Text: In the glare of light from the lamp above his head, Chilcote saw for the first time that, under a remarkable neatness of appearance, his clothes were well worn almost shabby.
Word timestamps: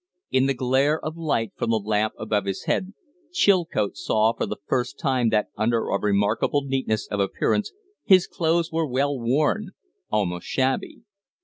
In 0.31 0.47
the 0.47 0.55
glare 0.55 0.99
of 1.05 1.15
light 1.15 1.51
from 1.55 1.69
the 1.69 1.77
lamp 1.77 2.15
above 2.17 2.45
his 2.45 2.63
head, 2.63 2.95
Chilcote 3.31 3.95
saw 3.97 4.33
for 4.33 4.47
the 4.47 4.57
first 4.65 4.97
time 4.97 5.29
that, 5.29 5.49
under 5.55 5.89
a 5.89 5.99
remarkable 5.99 6.63
neatness 6.63 7.07
of 7.11 7.19
appearance, 7.19 7.71
his 8.03 8.25
clothes 8.25 8.71
were 8.71 8.87
well 8.89 9.15
worn 9.19 9.73
almost 10.09 10.47
shabby. 10.47 11.03